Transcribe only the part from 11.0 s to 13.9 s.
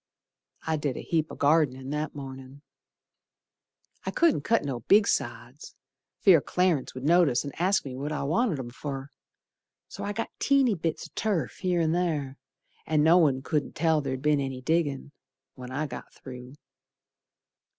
o' turf here and ther, And no one couldn't